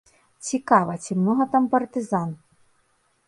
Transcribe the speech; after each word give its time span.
Цікава, 0.47 0.95
ці 1.03 1.17
многа 1.19 1.47
там 1.53 1.67
партызан? 1.73 2.29